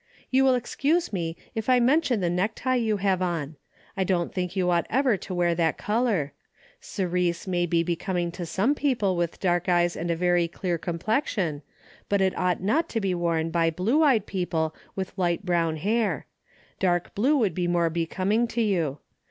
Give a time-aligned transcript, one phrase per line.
[0.31, 3.55] You will excuse me, if I mention the necktie you have on.
[3.95, 6.33] I don't tliink you ought ever to wear that color.
[6.79, 10.79] Cerise may be be coming to some people with dark eyes and a very clear
[10.79, 11.61] complexion,
[12.09, 16.25] but it ought not to be worn by blue eyed people with light brown hair.
[16.79, 18.97] Dark blue would be more becoming to you.